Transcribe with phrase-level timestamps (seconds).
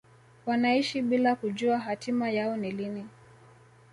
[0.45, 3.05] wanaishi bila kujua hatima yao ni lini